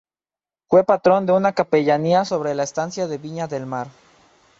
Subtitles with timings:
[0.67, 3.87] Fue patrón de una Capellanía sobre la estancia de Viña del Mar.